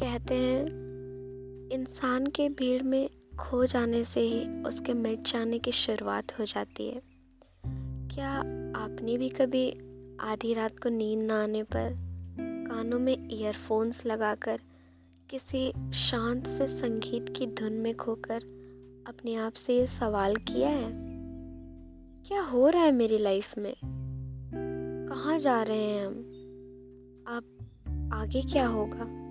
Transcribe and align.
कहते 0.00 0.34
हैं, 0.34 0.62
इंसान 1.68 2.26
के 2.26 2.48
भीड़ 2.48 2.82
में 2.82 3.10
खो 3.38 3.64
जाने 3.64 4.04
से 4.04 4.20
ही 4.20 4.62
उसके 4.62 4.94
मिट 4.94 5.20
जाने 5.20 5.58
की 5.58 5.72
शुरुआत 5.72 6.38
हो 6.38 6.44
जाती 6.44 6.88
है। 6.88 7.02
क्या 8.14 8.30
आपने 8.76 9.18
भी 9.18 9.28
कभी 9.28 9.70
आधी 10.20 10.54
रात 10.54 10.78
को 10.78 10.88
नींद 10.88 11.20
ना 11.20 11.42
आने 11.42 11.62
पर 11.62 11.94
कानों 12.70 12.98
में 12.98 13.28
ईयरफोन्स 13.30 14.06
लगाकर 14.06 14.60
किसी 15.30 15.72
शांत 15.92 16.46
से 16.46 16.66
संगीत 16.66 17.34
की 17.36 17.46
धुन 17.46 17.72
में 17.72 17.96
खोकर 17.96 18.40
अपने 19.06 19.34
आप 19.34 19.52
से 19.52 19.78
ये 19.78 19.86
सवाल 19.86 20.36
किया 20.36 20.68
है? 20.68 20.92
क्या 22.28 22.40
हो 22.40 22.68
रहा 22.68 22.82
है 22.82 22.92
मेरी 22.92 23.18
लाइफ 23.18 23.58
में? 23.58 23.76
कहाँ 25.08 25.38
जा 25.38 25.62
रहे 25.62 25.84
हैं 25.84 26.06
हम? 26.06 26.14
अब 27.28 27.44
आगे 28.12 28.42
क्या 28.42 28.66
होगा? 28.66 29.25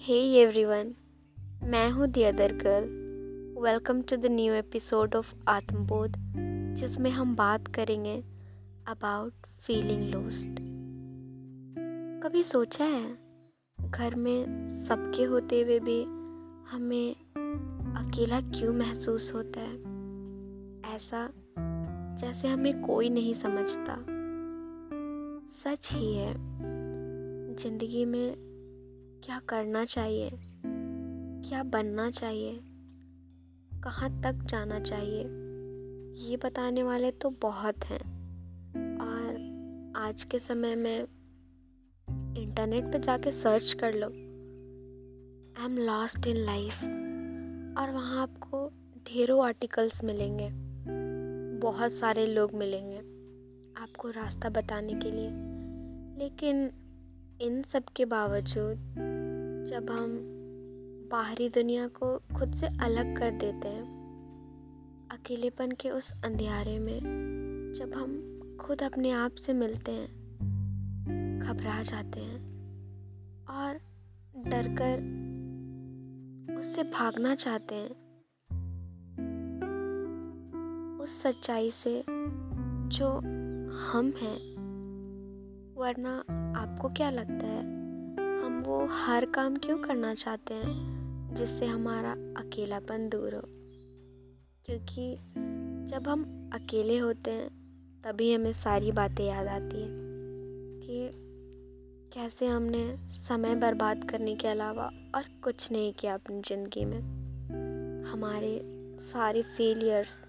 हे 0.00 0.16
एवरीवन 0.40 0.94
मैं 1.62 1.90
हूँ 1.90 2.06
the 2.06 2.22
other 2.22 2.52
girl. 2.52 2.84
Welcome 3.62 4.02
to 4.02 4.16
the 4.16 4.26
new 4.26 4.54
episode 4.54 5.14
of 5.14 5.34
Atmabodh 5.48 6.16
जिसमें 6.78 7.10
हम 7.10 7.36
बात 7.36 7.68
करेंगे 7.68 8.14
अबाउट 8.88 9.32
फीलिंग 9.60 10.14
लोस्ट 10.14 10.60
कभी 12.22 12.42
सोचा 12.42 12.84
है, 12.84 13.18
घर 13.78 14.14
में 14.14 14.44
सबके 14.84 15.24
होते 15.24 15.62
हुए 15.62 15.80
भी 15.80 16.02
हमें 16.70 17.14
अकेला 17.96 18.40
क्यों 18.40 18.72
महसूस 18.72 19.34
होता 19.34 19.60
है? 19.60 19.76
ऐसा 20.96 21.28
जैसे 22.20 22.48
हमें 22.48 22.82
कोई 22.82 23.08
नहीं 23.08 23.34
समझता। 23.34 24.04
सच 25.52 25.92
ही 25.92 26.14
है, 26.14 26.34
ज़िंदगी 27.56 28.04
में 28.04 28.47
क्या 29.24 29.38
करना 29.38 29.84
चाहिए? 29.84 30.30
क्या 31.48 31.62
बनना 31.62 32.10
चाहिए? 32.10 32.60
कहाँ 33.84 34.22
तक 34.22 34.32
जाना 34.32 34.80
चाहिए? 34.80 35.22
ये 36.28 36.36
बताने 36.36 36.82
वाले 36.82 37.10
तो 37.10 37.30
बहुत 37.30 37.84
हैं। 37.84 38.00
और 39.00 39.28
आज 39.96 40.24
के 40.24 40.38
समय 40.38 40.74
में 40.74 41.02
इंटरनेट 42.36 42.84
पे 42.84 42.98
जाके 42.98 43.30
सर्च 43.30 43.72
कर 43.72 43.94
लो। 43.94 44.06
I 45.62 45.66
am 45.66 45.78
lost 45.78 46.26
in 46.26 46.36
life 46.36 46.84
और 47.78 47.90
वहाँ 47.90 48.22
आपको 48.22 48.72
ढेरों 49.08 49.46
आर्टिकल्स 49.46 50.04
मिलेंगे। 50.04 50.50
बहुत 51.60 51.92
सारे 51.92 52.26
लोग 52.26 52.54
मिलेंगे 52.54 52.98
आपको 53.82 54.10
रास्ता 54.10 54.48
बताने 54.48 54.94
के 54.94 55.10
लिए। 55.10 55.30
लेकिन 56.18 56.70
इन 57.40 57.62
सब 57.62 57.84
के 57.96 58.04
बावजूद 58.04 58.76
जब 59.68 59.90
हम 59.90 60.18
बाहरी 61.10 61.48
दुनिया 61.48 61.88
को 61.88 62.18
खुद 62.18 62.52
से 62.52 62.66
अलग 62.66 63.18
कर 63.18 63.30
देते 63.30 63.68
हैं, 63.68 63.84
अकेलेपन 65.10 65.70
के 65.70 65.90
उस 65.90 66.10
अंधियारे 66.24 66.78
में 66.78 67.00
जब 67.76 67.94
हम 67.94 68.58
खुद 68.60 68.82
अपने 68.82 69.10
आप 69.10 69.34
से 69.34 69.52
मिलते 69.52 69.92
हैं, 69.92 70.08
घबरा 71.42 71.82
जाते 71.82 72.20
हैं 72.20 72.40
और 73.50 73.80
डर 74.50 74.68
कर 74.80 74.96
उससे 76.58 76.82
भागना 76.82 77.34
चाहते 77.34 77.74
हैं, 77.74 77.90
उस 81.00 81.22
सच्चाई 81.22 81.70
से 81.70 82.04
जो 82.88 83.14
हम 83.86 84.12
हैं। 84.16 84.57
वरना 85.78 86.18
आपको 86.56 86.88
क्या 86.88 87.10
लगता 87.10 87.46
है, 87.46 87.60
हम 88.42 88.62
वो 88.66 88.86
हर 88.86 89.24
काम 89.24 89.56
क्यों 89.56 89.78
करना 89.78 90.14
चाहते 90.14 90.54
हैं 90.54 91.34
जिससे 91.34 91.66
हमारा 91.66 92.12
अकेलापन 92.12 93.08
दूर 93.08 93.34
हो? 93.34 93.42
क्योंकि 94.66 95.16
जब 95.88 96.08
हम 96.08 96.50
अकेले 96.54 96.98
होते 96.98 97.30
हैं, 97.30 97.48
तभी 98.04 98.32
हमें 98.32 98.52
सारी 98.52 98.92
बातें 98.92 99.24
याद 99.24 99.46
आती 99.46 99.82
हैं 99.82 99.90
कि 100.82 101.10
कैसे 102.14 102.46
हमने 102.46 102.96
समय 103.08 103.54
बर्बाद 103.54 104.04
करने 104.04 104.36
के 104.36 104.48
अलावा 104.48 104.90
और 105.14 105.22
कुछ 105.44 105.72
नहीं 105.72 105.92
किया 105.92 106.14
अपनी 106.14 106.40
ज़िंदगी 106.40 106.84
में। 106.84 107.00
हमारे 108.12 108.60
सारे 109.00 109.42
फेलियर्स 109.42 110.20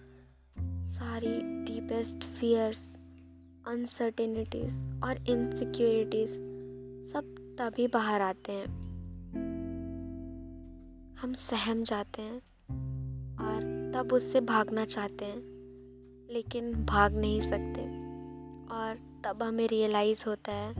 सारी 0.91 1.41
डीपेस्ट 1.41 2.23
फियर्स 2.23 2.98
अनसर्टेनिटीज़ 3.69 5.03
और 5.03 5.29
इनसिक्योरिटीज़ 5.29 6.31
सब 7.11 7.55
तभी 7.59 7.87
बाहर 7.87 8.21
आते 8.21 8.51
हैं। 8.51 8.65
हम 11.21 11.33
सहम 11.33 11.83
जाते 11.83 12.21
हैं 12.21 12.37
और 13.35 13.91
तब 13.95 14.13
उससे 14.13 14.41
भागना 14.41 14.85
चाहते 14.85 15.25
हैं, 15.25 15.39
लेकिन 16.31 16.85
भाग 16.85 17.13
नहीं 17.13 17.41
सकते। 17.41 17.81
और 18.75 19.21
तब 19.25 19.43
हमें 19.43 19.67
रियलाइज़ 19.67 20.23
होता 20.27 20.51
है 20.51 20.73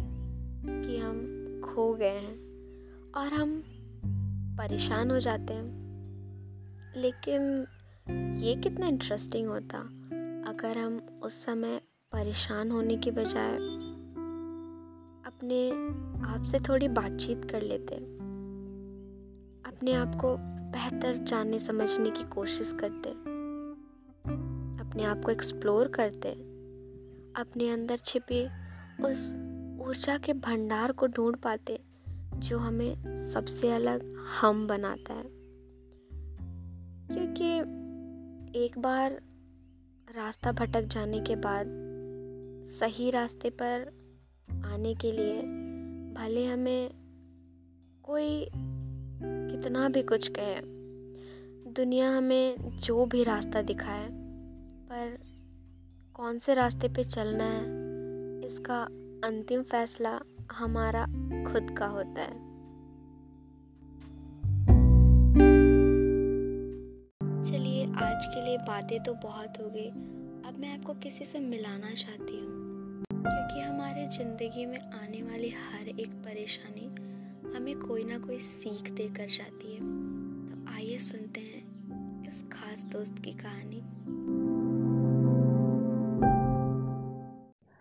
कि 0.86 0.98
हम 0.98 1.16
खो 1.66 1.94
गए 1.94 2.20
हैं 2.20 2.36
और 3.12 3.34
हम 3.34 3.64
परेशान 4.58 5.12
हो 5.12 5.20
जाते 5.20 5.54
हैं। 5.54 5.80
लेकिन 6.98 7.68
ये 8.40 8.56
कितना 8.56 8.88
इंटरेस्टिंग 8.88 9.48
होता, 9.48 9.78
अगर 10.52 10.78
हम 10.78 11.20
उस 11.24 11.46
समय 11.46 11.82
परेशान 12.12 12.72
होने 12.72 12.97
के 12.97 13.12
बजाय 13.12 13.53
अपने 15.25 15.72
आप 16.25 16.46
से 16.46 16.59
थोड़ी 16.59 16.88
बातचीत 16.88 17.52
कर 17.52 17.62
लेते 17.62 17.96
अपने 19.70 19.94
आप 19.94 20.16
को 20.16 20.38
बेहतर 20.72 21.18
जानने 21.18 21.59
समझने 21.59 22.12
की 22.12 22.24
कोशिश 22.24 22.72
करते 22.80 23.09
अपने 24.84 25.03
आप 25.03 25.22
को 25.25 25.31
एक्सप्लोर 25.31 25.88
करते 25.88 26.31
अपने 27.36 27.70
अंदर 27.70 27.97
छिपे 27.97 28.46
उस 29.03 29.34
ऊर्जा 29.88 30.18
के 30.18 30.34
भंडार 30.34 30.91
को 30.91 31.08
ढूंढ 31.08 31.36
पाते 31.36 31.80
जो 32.36 32.58
हमें 32.58 33.30
सबसे 33.31 33.72
अलग 33.72 34.16
हम 34.41 34.68
बनाता 34.68 35.14
है। 35.14 35.30
क्योंकि 37.12 37.59
एक 38.59 38.80
बार 38.80 39.12
रास्ता 40.16 40.52
भटक 40.52 40.81
जाने 40.81 41.20
के 41.22 41.36
बाद 41.36 41.90
सही 42.69 43.09
रास्ते 43.12 43.50
पर 43.50 43.81
आने 44.66 44.94
के 44.96 45.12
लिए 45.12 45.41
भले 46.13 46.46
हमें 46.46 46.90
कोई 48.03 48.50
कितना 48.53 49.88
भी 49.90 50.02
कुछ 50.03 50.28
कहे, 50.28 50.56
दुनिया 51.74 52.09
हमें 52.18 52.78
जो 52.79 53.06
भी 53.06 53.24
रास्ता 53.24 53.62
दिखाए, 53.62 54.08
पर 54.90 55.18
कौन 56.13 56.40
से 56.40 56.53
रास्ते 56.53 56.88
पे 56.88 57.03
चलना 57.03 57.44
है, 57.44 57.63
इसका 58.46 58.81
अंतिम 59.24 59.62
फैसला 59.62 60.19
हमारा 60.52 61.06
खुद 61.47 61.75
का 61.78 61.88
होता 61.88 62.22
है। 62.22 62.38
चलिए, 67.44 67.85
आज 67.85 68.25
के 68.25 68.46
लिए 68.46 68.58
बातें 68.58 69.03
तो 69.03 69.13
बहुत 69.13 69.62
हो 69.62 69.69
गई। 69.69 69.90
अब 70.50 70.58
मैं 70.59 70.78
आपको 70.79 70.94
किसी 70.94 71.25
से 71.25 71.40
मिलाना 71.40 71.94
चाहती 71.94 72.40
हूँ। 72.40 72.59
क्योंकि 73.19 73.62
हमारे 73.62 74.07
ज़िंदगी 74.07 74.66
में 74.66 74.80
आने 74.80 75.22
वाली 75.24 75.50
हर 75.50 75.88
एक 75.90 76.12
परेशानी 76.25 76.85
हमें 77.56 77.80
कोई 77.80 78.03
ना 78.03 78.18
कोई 78.19 78.38
सीख 78.40 78.91
दे 78.91 79.07
कर 79.07 79.28
जाती 79.30 79.74
है। 79.74 79.80
तो 80.46 80.74
आइए 80.74 80.97
सुनते 81.00 81.41
हैं 81.41 82.29
इस 82.29 82.44
खास 82.52 82.84
दोस्त 82.84 83.16
की 83.25 83.34
कहानी। 83.41 83.81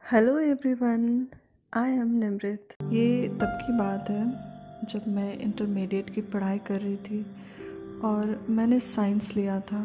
Hello 0.02 0.38
everyone 0.38 1.26
I 1.72 1.92
am 1.92 2.12
Nimrit 2.14 2.76
ये 2.92 3.28
तब 3.28 3.58
की 3.62 3.76
बात 3.78 4.10
है 4.10 4.24
जब 4.84 5.08
मैं 5.08 5.38
इंटरमीडिएट 5.38 6.14
की 6.14 6.20
पढ़ाई 6.34 6.58
कर 6.58 6.80
रही 6.80 6.96
थी 6.96 7.22
और 8.04 8.46
मैंने 8.50 8.80
साइंस 8.80 9.36
लिया 9.36 9.60
था। 9.60 9.82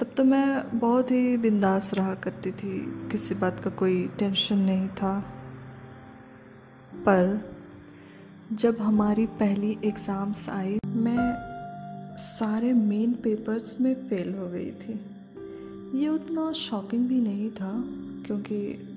तब 0.00 0.12
तो 0.16 0.24
मैं 0.24 0.78
बहुत 0.78 1.10
ही 1.10 1.36
बिंदास 1.36 1.94
रहा 1.94 2.14
करती 2.14 2.52
थी। 2.52 3.08
किसी 3.10 3.34
बात 3.34 3.60
का 3.60 3.70
कोई 3.70 4.08
टेंशन 4.18 4.58
नहीं 4.58 4.88
था। 4.88 5.18
पर 6.94 7.50
जब 8.52 8.80
हमारी 8.80 9.26
पहली 9.26 9.78
एग्ज़ाम्स 9.84 10.48
आई, 10.48 10.78
मैं 10.86 12.16
सारे 12.16 12.72
मेन 12.72 13.12
पेपर्स 13.12 13.80
में 13.80 14.08
फ़ेल 14.08 14.34
हो 14.34 14.48
गई 14.48 14.70
थी। 14.70 15.00
ये 15.98 16.08
उतना 16.08 16.52
शॉकिंग 16.52 17.08
भी 17.08 17.20
नहीं 17.20 17.50
था, 17.50 17.72
क्योंकि 18.26 18.88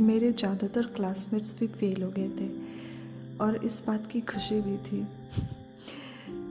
मेरे 0.00 0.32
ज़्यादातर 0.32 0.82
क्लासमेट्स 0.82 1.58
भी 1.60 1.66
फ़ेल 1.66 2.02
हो 2.02 2.10
गए 2.10 2.28
थे 2.28 2.48
और 3.38 3.64
इस 3.64 3.82
बात 3.86 4.06
की 4.06 4.20
खुशी 4.20 4.60
भी 4.60 4.76
थी। 4.76 5.06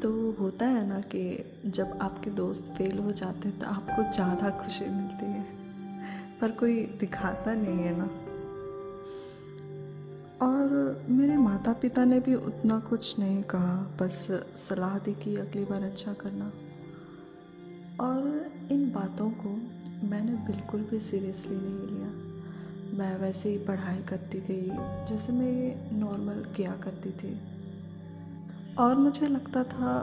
तो 0.01 0.31
होता 0.31 0.65
है 0.65 0.87
ना 0.87 0.99
कि 0.99 1.53
जब 1.65 1.99
आपके 2.01 2.31
दोस्त 2.31 2.63
फेल 2.63 2.99
हो 2.99 3.11
जाते 3.11 3.49
हैं 3.49 3.59
तो 3.59 3.65
आपको 3.65 4.11
ज़्यादा 4.11 4.49
खुशी 4.49 4.85
मिलती 4.85 5.25
है। 5.25 5.43
पर 6.41 6.51
कोई 6.51 6.85
दिखाता 6.99 7.53
नहीं 7.53 7.79
है 7.79 7.97
ना। 7.97 8.05
और 10.41 11.05
मेरे 11.09 11.37
माता 11.37 11.73
पिता 11.73 12.05
ने 12.05 12.19
भी 12.19 12.35
उतना 12.35 12.79
कुछ 12.79 13.19
नहीं 13.19 13.43
कहा, 13.43 13.97
बस 14.01 14.27
सलाह 14.55 14.97
दी 14.99 15.13
कि 15.13 15.35
अगली 15.35 15.65
बार 15.65 15.83
अच्छा 15.83 16.13
करना। 16.13 16.45
और 18.05 18.51
इन 18.71 18.91
बातों 18.91 19.29
को 19.29 19.49
मैंने 20.07 20.31
बिल्कुल 20.31 20.81
भी 20.81 20.99
सीरियसली 20.99 21.55
नहीं 21.55 21.87
लिया। 21.87 22.07
मैं 22.97 23.17
वैसे 23.17 23.49
ही 23.49 23.57
पढ़ाई 23.57 24.01
करती 24.01 24.39
गई, 24.39 24.69
जैसे 25.05 25.33
मैं 25.33 25.99
नॉर्मल 25.99 26.45
किया 26.57 26.71
करती 26.71 27.11
थी। 27.11 27.48
और 28.79 28.95
मुझे 28.95 29.27
लगता 29.27 29.63
था 29.63 29.93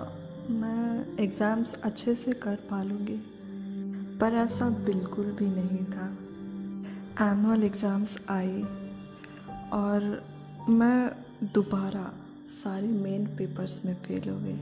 मैं 0.50 1.16
एग्ज़ाम्स 1.20 1.74
अच्छे 1.74 2.14
से 2.14 2.32
कर 2.32 2.56
पा 2.70 2.82
लूँगी 2.82 3.16
पर 4.20 4.34
ऐसा 4.34 4.68
बिल्कुल 4.86 5.26
भी 5.32 5.46
नहीं 5.46 5.84
था। 5.84 6.06
एनुअल 7.22 7.62
एग्ज़ाम्स 7.64 8.16
आई 8.30 8.62
और 9.72 10.24
मैं 10.68 11.10
दोबारा 11.52 12.12
सारे 12.48 12.88
मेन 12.88 13.26
पेपर्स 13.36 13.84
में 13.84 13.94
फेल 13.94 14.28
हो 14.28 14.38
गई। 14.40 14.58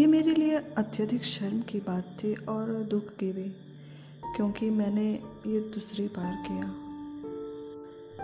ये 0.00 0.06
मेरे 0.06 0.34
लिए 0.34 0.56
अत्यधिक 0.76 1.24
शर्म 1.24 1.60
की 1.62 1.80
बात 1.80 2.16
थी 2.18 2.34
और 2.48 2.72
दुख 2.90 3.08
की 3.16 3.32
भी, 3.32 3.48
क्योंकि 4.36 4.70
मैंने 4.70 5.08
ये 5.46 5.60
दूसरी 5.74 6.06
बार 6.16 6.34
किया। 6.46 6.70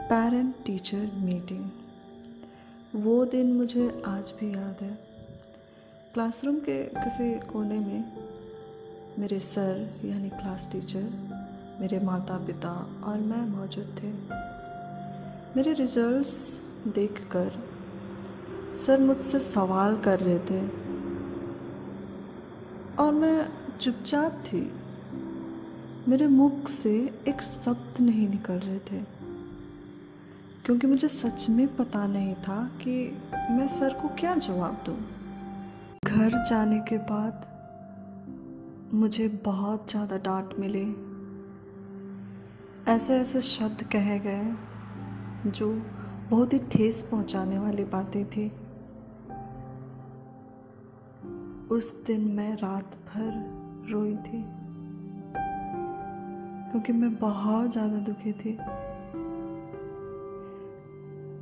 पेरेंट 0.05 0.55
टीचर 0.67 1.11
मीटिंग 1.15 1.65
वो 2.97 3.25
दिन 3.25 3.53
मुझे 3.53 4.03
आज 4.07 4.33
भी 4.41 4.55
याद 4.55 4.77
है। 4.81 4.99
क्लासरूम 6.15 6.57
के 6.57 6.85
किसी 6.85 7.39
कोने 7.41 7.79
में 7.79 8.13
मेरे 9.19 9.39
सर, 9.41 10.01
यानी 10.05 10.29
क्लास 10.29 10.69
टीचर, 10.73 11.11
मेरे 11.81 12.01
माता 12.01 12.39
पिता 12.39 12.71
और 13.05 13.19
मैं 13.19 13.47
मौजूद 13.49 13.97
थे। 14.03 14.13
मेरे 15.57 15.73
रिजल्ट्स 15.73 16.63
देखकर 16.89 17.51
सर 18.77 19.01
मुझसे 19.01 19.41
सवाल 19.41 19.97
कर 19.97 20.21
रहे 20.21 20.39
थे 20.39 20.67
और 22.97 23.13
मैं 23.13 23.49
चुपचाप 23.79 24.43
थी। 24.47 24.73
मेरे 26.09 26.27
मुख 26.27 26.69
से 26.69 27.15
एक 27.29 27.43
शब्द 27.43 28.01
नहीं 28.01 28.29
निकल 28.29 28.55
रहे 28.55 28.79
थे। 28.79 29.18
क्योंकि 30.69 30.87
मुझे 30.87 31.09
सच 31.09 31.49
में 31.51 31.67
पता 31.77 32.07
नहीं 32.07 32.35
था 32.35 32.57
कि 32.83 32.95
मैं 33.51 33.67
सर 33.67 33.95
को 33.95 34.09
क्या 34.09 34.35
जवाब 34.35 34.83
दूँ। 34.87 34.97
घर 36.05 36.31
जाने 36.45 36.81
के 36.81 36.97
बाद 36.99 37.47
मुझे 38.95 39.29
बहुत 39.45 39.91
ज़्यादा 39.91 40.17
डांट 40.17 40.55
मिली। 40.59 40.85
ऐसे 42.93 43.17
ऐसे 43.17 43.41
शब्द 43.41 43.83
कहे 43.83 44.19
गए, 44.19 44.53
जो 45.51 45.71
बहुत 46.31 46.53
ही 46.53 46.59
ठेस 46.59 47.03
पहुँचाने 47.03 47.59
वाली 47.59 47.85
बातें 47.85 48.25
थी। 48.25 48.47
उस 51.77 51.93
दिन 52.07 52.29
मैं 52.31 52.53
रात 52.57 52.99
भर 53.09 53.31
रोई 53.91 54.17
थी, 54.17 54.45
क्योंकि 56.71 56.93
मैं 56.93 57.15
बहुत 57.17 57.73
ज़्यादा 57.73 57.99
दुखी 57.99 58.33
थी। 58.33 58.59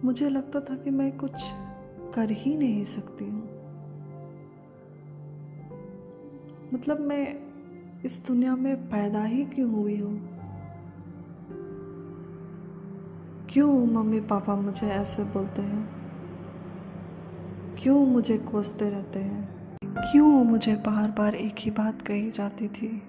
मुझे 0.04 0.28
लगता 0.28 0.60
था 0.60 0.76
कि 0.76 0.90
मैं 0.90 1.19
कुछ 1.19 1.50
कर 2.14 2.31
ही 2.31 2.56
नहीं 2.56 2.84
सकती 2.84 3.25
हूँ। 3.25 3.43
मतलब 6.75 7.00
मैं 7.00 7.46
इस 8.04 8.26
दुनिया 8.26 8.56
में 8.56 8.76
पैदा 8.76 9.25
ही 9.25 9.44
क्यों 9.44 9.70
हुई 9.70 10.00
हूँ? 10.00 10.37
क्यों 13.50 13.87
मम्मी 13.87 14.20
पापा 14.20 14.56
मुझे 14.56 14.87
ऐसे 14.87 15.25
बोलते 15.25 15.62
हैं? 15.62 15.88
क्यों 17.78 18.06
मुझे 18.06 18.38
कोसते 18.38 18.90
रहते 18.90 19.19
हैं? 19.19 19.49
क्यों 19.84 20.44
मुझे 20.44 20.75
बार 20.75 21.10
बार 21.10 21.34
एक 21.34 21.54
ही 21.58 21.70
बात 21.70 22.02
कही 22.02 22.31
जाती 22.31 22.69
थी? 22.69 23.02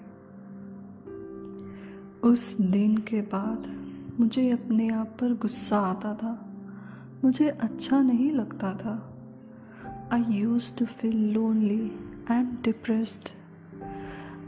उस 2.23 2.61
दिन 2.61 2.97
के 2.97 3.21
बाद 3.21 3.87
मुझे 4.19 4.51
अपने 4.51 4.89
आप 4.89 5.07
पर 5.07 5.33
गुस्सा 5.33 5.79
आता 5.79 6.13
था। 6.13 6.46
मुझे 7.23 7.49
अच्छा 7.49 8.01
नहीं 8.01 8.31
लगता 8.31 8.73
था। 8.73 9.13
I 10.11 10.23
use 10.29 10.77
to 10.77 10.85
feel 10.85 11.33
lonely 11.33 11.99
and 12.31 12.47
depressed 12.63 13.29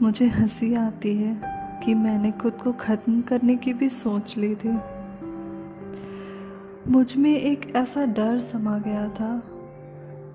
मुझे 0.02 0.28
हँसी 0.28 0.74
आती 0.74 1.16
है 1.16 1.40
कि 1.84 1.94
मैंने 1.94 2.32
खुद 2.32 2.52
को 2.52 2.72
ख़त्म 2.72 3.22
करने 3.22 3.56
की 3.56 3.72
भी 3.72 3.88
सोच 3.88 4.38
ली 4.38 4.54
थी। 4.54 4.78
मुझमें 6.88 7.36
एक 7.36 7.76
ऐसा 7.76 8.04
डर 8.04 8.38
समा 8.38 8.78
गया 8.78 9.08
था, 9.08 9.42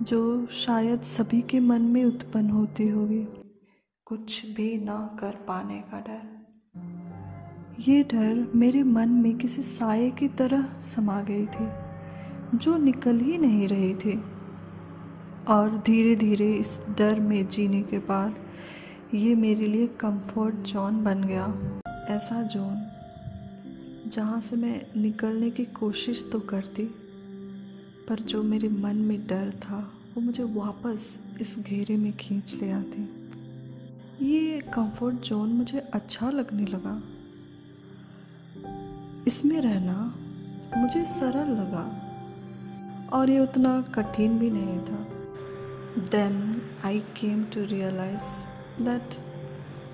जो 0.02 0.46
शायद 0.46 1.02
सभी 1.02 1.42
के 1.42 1.60
मन 1.60 1.82
में 1.82 2.06
उत्पन्न 2.06 2.50
होती 2.50 2.88
होगी। 2.88 3.28
कुछ 4.06 4.46
भी 4.46 4.78
ना 4.78 5.18
कर 5.20 5.32
पाने 5.32 5.84
का 5.94 6.00
डर। 6.00 6.36
ये 7.80 8.04
डर 8.04 8.52
मेरे 8.56 8.84
मन 8.84 9.10
में 9.10 9.38
किसी 9.38 9.62
साय 9.62 10.10
की 10.10 10.28
तरह 10.28 10.82
समा 10.82 11.22
गई 11.22 11.46
थी। 11.46 11.85
जो 12.58 12.78
निकल 12.78 13.20
ही 13.20 13.38
नहीं 13.38 13.68
रही 13.68 13.96
थी। 13.96 14.24
और 15.48 15.84
धीरे 15.86 16.16
धीरे 16.16 16.54
इस 16.54 16.82
डर 16.98 17.20
में 17.20 17.48
जीने 17.48 17.82
के 17.82 17.98
बाद 17.98 18.40
ये 19.14 19.36
मेरे 19.36 19.68
लिए 19.68 19.88
कंफर्ट 19.88 20.56
जोन 20.56 21.04
बन 21.04 21.24
गया। 21.24 21.46
ऐसा 22.16 22.44
जोन 22.44 22.92
जहाँ 24.08 24.40
से 24.40 24.56
मैं 24.56 25.02
निकलने 25.02 25.50
की 25.50 25.66
कोशिश 25.66 26.30
तो 26.32 26.40
करती, 26.40 26.84
पर 28.10 28.20
जो 28.20 28.44
मेरे 28.44 28.70
मन 28.70 28.96
में 28.96 29.28
डर 29.28 29.52
था, 29.52 29.94
वो 30.16 30.22
मुझे 30.22 30.44
वापस 30.44 31.20
इस 31.42 31.60
घेरे 31.60 31.98
में 31.98 32.18
खींच 32.18 32.56
ले 32.62 32.72
आती। 32.72 33.30
ये 34.22 34.60
कंफर्ट 34.60 35.16
जोन 35.16 35.50
मुझे 35.50 35.80
अच्छा 35.80 36.30
लगने 36.30 36.66
लगा। 36.66 37.04
इसमें 39.28 39.62
रहना 39.62 40.16
मुझे 40.78 41.06
सरल 41.06 41.52
लगा। 41.52 42.05
और 43.14 43.30
ये 43.30 43.40
उतना 43.40 43.82
कठिन 43.82 44.40
भी 44.40 44.50
नहीं 44.50 44.80
था। 44.80 45.08
Then 46.12 46.62
I 46.86 47.00
came 47.00 47.44
to 47.44 47.66
realize 47.66 48.48
that 48.84 49.10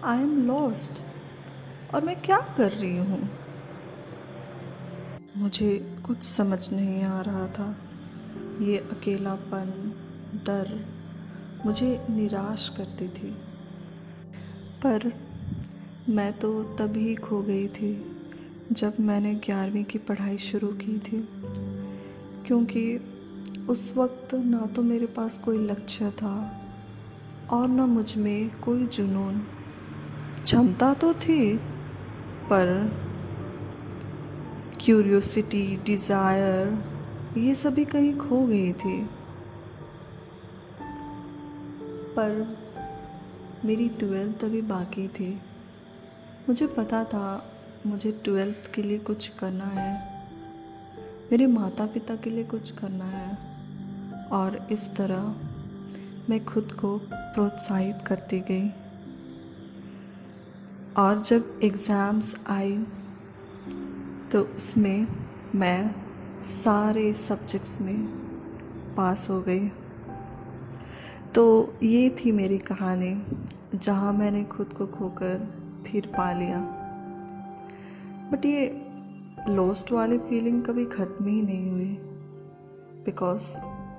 I 0.03 0.17
am 0.17 0.47
lost 0.47 1.01
और 1.95 2.05
मैं 2.05 2.21
क्या 2.21 2.37
कर 2.57 2.71
रही 2.71 2.97
हूँ? 2.97 3.29
मुझे 5.37 5.97
कुछ 6.05 6.23
समझ 6.23 6.73
नहीं 6.73 7.03
आ 7.03 7.21
रहा 7.21 7.47
था। 7.47 7.75
ये 8.61 8.77
अकेलापन, 8.77 9.93
डर 10.35 10.85
मुझे 11.65 12.05
निराश 12.09 12.69
करती 12.69 13.07
थी। 13.07 13.37
पर 14.83 15.13
मैं 16.09 16.39
तो 16.39 16.63
तभी 16.63 17.15
खो 17.15 17.41
गई 17.41 17.67
थी 17.67 18.17
जब 18.71 18.93
मैंने 18.99 19.35
ग्यारहवीं 19.35 19.83
की 19.83 19.97
पढ़ाई 19.97 20.37
शुरू 20.37 20.67
की 20.67 20.99
थी। 20.99 21.40
क्योंकि 22.51 22.99
उस 23.69 23.93
वक्त 23.97 24.33
ना 24.33 24.65
तो 24.65 24.81
मेरे 24.81 25.05
पास 25.05 25.37
कोई 25.37 25.57
लक्ष्य 25.57 26.11
था 26.11 26.61
और 27.49 27.67
ना 27.67 27.85
मुझमें 27.85 28.59
कोई 28.59 28.85
जुनून। 28.85 29.39
क्षमता 30.43 30.93
तो 30.93 31.13
थी, 31.13 31.57
पर 32.43 32.91
क्यूरियोसिटी 34.81 35.79
डिज़ायर 35.85 36.83
ये 37.37 37.55
सभी 37.55 37.85
कहीं 37.85 38.17
खो 38.17 38.47
गई 38.47 38.73
थी। 38.73 39.03
पर 42.15 42.57
मेरी 43.65 43.89
ट्वेल्थ 43.89 44.43
अभी 44.43 44.61
बाकी 44.61 45.07
थी। 45.07 45.41
मुझे 46.49 46.67
पता 46.67 47.03
था, 47.03 47.51
मुझे 47.85 48.11
ट्वेल्थ 48.11 48.73
के 48.73 48.81
लिए 48.81 48.99
कुछ 48.99 49.27
करना 49.27 49.65
है। 49.65 50.10
मेरे 51.31 51.45
माता 51.47 51.85
पिता 51.85 52.15
के 52.15 52.29
लिए 52.29 52.43
कुछ 52.43 52.71
करना 52.71 53.05
है। 53.05 54.29
और 54.31 54.55
इस 54.71 54.87
तरह 54.95 56.29
मैं 56.29 56.43
खुद 56.45 56.71
को 56.71 56.97
प्रोत्साहित 57.07 58.01
करती 58.07 58.39
गई। 58.51 58.67
और 60.97 61.21
जब 61.21 61.59
एग्ज़ाम्स 61.63 62.35
आई 62.49 62.77
तो 64.31 64.41
उसमें 64.55 65.07
मैं 65.55 65.95
सारे 66.43 67.13
सब्जेक्ट्स 67.13 67.79
में 67.81 68.05
पास 68.97 69.27
हो 69.29 69.41
गई। 69.41 69.67
तो 71.35 71.73
ये 71.83 72.09
थी 72.09 72.31
मेरी 72.31 72.57
कहानी, 72.57 73.15
जहाँ 73.75 74.13
मैंने 74.13 74.43
खुद 74.45 74.73
को 74.73 74.87
खोकर 74.89 75.49
फिर 75.87 76.07
पा 76.07 76.31
लिया। 76.33 76.59
बट 78.31 78.45
ये 78.45 78.90
लॉस्ट 79.49 79.91
वाली 79.91 80.17
फीलिंग 80.17 80.63
कभी 80.63 80.85
ख़त्म 80.85 81.25
ही 81.27 81.41
नहीं 81.41 81.69
हुई 81.71 81.97
because 83.05 83.53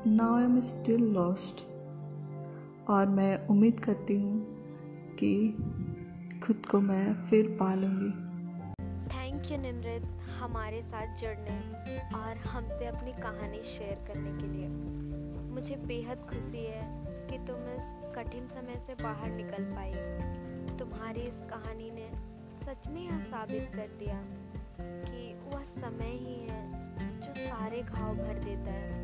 now 0.07 0.37
I 0.37 0.45
am 0.45 0.61
still 0.61 1.03
lost 1.05 1.67
और 2.89 3.07
मैं 3.07 3.47
उम्मीद 3.47 3.81
करती 3.81 4.15
हूँ 4.15 4.41
कि 5.15 5.33
खुद 6.45 6.67
को 6.67 6.81
मैं 6.81 7.15
फिर 7.25 7.57
पा 7.61 7.75
लूँगी 7.75 8.11
थैंक 9.09 9.51
यू 9.53 9.59
निमृत 9.59 10.07
हमारे 10.41 10.83
साथ 10.83 11.17
जुड़ने 11.21 11.59
और 12.15 12.37
हमसे 12.37 12.87
अपनी 12.87 13.13
कहानी 13.13 13.63
शेयर 13.65 14.05
करने 14.07 14.31
के 14.31 14.47
लिए। 14.47 14.69
मुझे 15.55 15.77
बेहद 15.77 16.27
खुशी 16.31 16.65
है 16.65 17.05
कि 17.31 17.39
तुम 17.39 17.69
इस 17.75 17.93
कठिन 18.17 18.47
समय 18.47 18.81
से 18.87 18.95
बाहर 18.95 19.31
निकल 19.31 19.65
पाई। 19.65 19.93
तुम्हारी 20.77 21.21
इस 21.21 21.39
कहानी 21.51 21.91
ने 21.91 22.09
सच 22.67 22.89
में 22.89 23.03
यह 23.03 23.19
साबित 23.19 23.71
कर 23.75 23.89
दिया। 23.99 24.25
समय 25.73 26.13
ही 26.17 26.35
है 26.49 26.61
जो 27.21 27.35
सारे 27.35 27.83
घाव 27.83 28.15
भर 28.15 28.39
देता 28.45 28.71
है। 28.71 29.01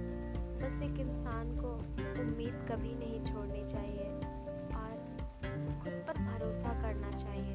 बस 0.58 0.82
एक 0.82 0.98
इंसान 1.00 1.56
को 1.56 1.72
उम्मीद 2.22 2.66
कभी 2.70 2.94
नहीं 2.94 3.24
छोड़नी 3.24 3.64
चाहिए 3.68 4.08
और 4.74 4.94
खुद 5.82 5.92
पर 6.08 6.22
भरोसा 6.22 6.72
करना 6.82 7.10
चाहिए। 7.10 7.54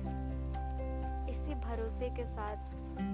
इसी 1.31 1.55
भरोसे 1.55 2.09
के 2.09 2.25
साथ 2.25 2.57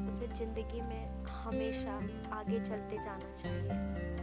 उसे 0.07 0.27
ज़िंदगी 0.27 0.81
में 0.81 1.23
हमेशा 1.25 1.95
आगे 2.37 2.59
चलते 2.59 2.97
जाना 2.97 3.33
चाहिए। 3.33 4.17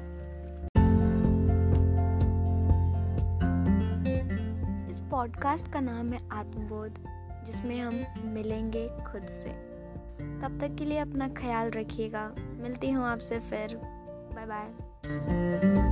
पॉडकास्ट 5.11 5.73
का 5.73 5.81
नाम 5.81 6.13
है 6.13 6.19
आत्मबोध, 6.33 6.99
जिसमें 7.47 7.81
हम 7.81 7.95
मिलेंगे 8.25 8.89
खुद 8.89 9.27
से। 9.27 9.66
तब 10.21 10.59
तक 10.61 10.77
के 10.79 10.85
लिए 10.85 10.99
अपना 10.99 11.29
ख्याल 11.29 11.71
रखिएगा। 11.71 12.35
मिलती 12.39 12.91
हूँ 12.91 13.05
आपसे 13.05 13.41
फिर। 13.41 13.77
Bye 14.35 14.47
bye 14.47 15.86